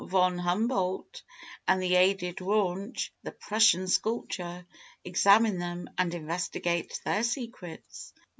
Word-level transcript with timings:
von 0.09 0.39
Humboldt 0.49 1.21
and 1.67 1.79
the 1.79 1.93
aged 1.93 2.41
Rauch, 2.41 3.11
the 3.21 3.31
Prussian 3.31 3.87
sculptor, 3.87 4.65
examine 5.05 5.59
them, 5.59 5.91
and 5.95 6.15
investigate 6.15 6.99
their 7.05 7.21
secrets. 7.21 8.11